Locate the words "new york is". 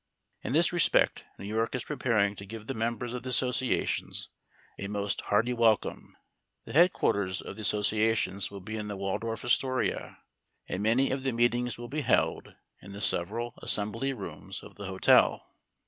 1.37-1.83